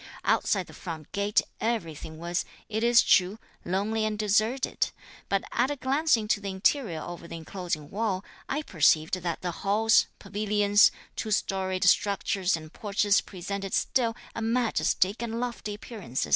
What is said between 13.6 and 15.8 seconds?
still a majestic and lofty